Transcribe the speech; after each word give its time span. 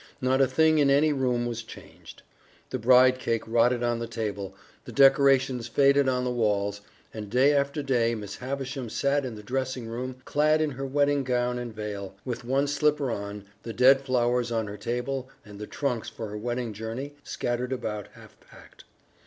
Not 0.19 0.41
a 0.41 0.47
thing 0.47 0.79
in 0.79 0.89
any 0.89 1.13
room 1.13 1.45
was 1.45 1.61
changed. 1.61 2.23
The 2.71 2.79
bride 2.79 3.19
cake 3.19 3.43
rotted 3.45 3.83
on 3.83 3.99
the 3.99 4.07
table, 4.07 4.55
the 4.85 4.91
decorations 4.91 5.67
faded 5.67 6.09
on 6.09 6.23
the 6.23 6.31
walls, 6.31 6.81
and 7.13 7.29
day 7.29 7.53
after 7.53 7.83
day 7.83 8.15
Miss 8.15 8.37
Havisham 8.37 8.89
sat 8.89 9.23
in 9.25 9.35
the 9.35 9.43
dressing 9.43 9.85
room 9.85 10.15
clad 10.25 10.59
in 10.59 10.71
her 10.71 10.87
wedding 10.87 11.23
gown 11.23 11.59
and 11.59 11.71
veil, 11.71 12.15
with 12.25 12.43
one 12.43 12.65
slipper 12.65 13.11
on, 13.11 13.45
the 13.61 13.73
dead 13.73 14.01
flowers 14.01 14.51
on 14.51 14.65
her 14.65 14.75
table 14.75 15.29
and 15.45 15.59
the 15.59 15.67
trunks 15.67 16.09
for 16.09 16.29
her 16.29 16.37
wedding 16.39 16.73
journey 16.73 17.13
scattered 17.23 17.71
about 17.71 18.07
half 18.13 18.39
packed. 18.39 18.85